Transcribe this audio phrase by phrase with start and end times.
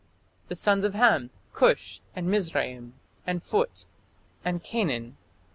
[0.47, 2.93] The sons of Ham: Cush, and Mizraim,
[3.27, 3.85] and Phut,
[4.43, 5.15] and Canaan....